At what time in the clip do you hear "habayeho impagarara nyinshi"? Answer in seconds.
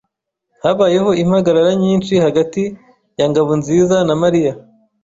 0.63-2.13